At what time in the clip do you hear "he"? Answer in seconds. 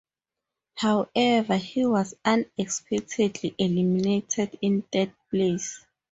1.57-1.85